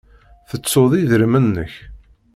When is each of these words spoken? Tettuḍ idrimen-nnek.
Tettuḍ 0.49 0.91
idrimen-nnek. 1.01 1.73